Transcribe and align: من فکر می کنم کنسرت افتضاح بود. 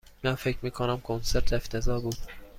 من 0.23 0.35
فکر 0.35 0.57
می 0.61 0.71
کنم 0.71 0.99
کنسرت 1.01 1.53
افتضاح 1.53 2.01
بود. 2.01 2.17